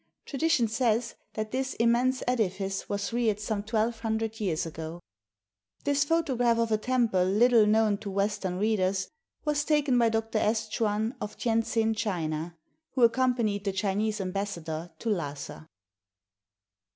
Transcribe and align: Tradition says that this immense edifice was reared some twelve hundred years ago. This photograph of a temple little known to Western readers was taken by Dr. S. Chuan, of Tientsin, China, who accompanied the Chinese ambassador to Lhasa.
Tradition 0.25 0.67
says 0.67 1.13
that 1.35 1.51
this 1.51 1.75
immense 1.75 2.23
edifice 2.27 2.89
was 2.89 3.13
reared 3.13 3.39
some 3.39 3.61
twelve 3.61 3.99
hundred 3.99 4.39
years 4.39 4.65
ago. 4.65 4.99
This 5.83 6.03
photograph 6.03 6.57
of 6.57 6.71
a 6.71 6.77
temple 6.79 7.23
little 7.23 7.67
known 7.67 7.99
to 7.99 8.09
Western 8.09 8.57
readers 8.57 9.09
was 9.45 9.63
taken 9.63 9.99
by 9.99 10.09
Dr. 10.09 10.39
S. 10.39 10.67
Chuan, 10.67 11.13
of 11.21 11.37
Tientsin, 11.37 11.93
China, 11.95 12.57
who 12.95 13.03
accompanied 13.03 13.63
the 13.63 13.71
Chinese 13.73 14.19
ambassador 14.19 14.89
to 14.97 15.09
Lhasa. 15.11 15.67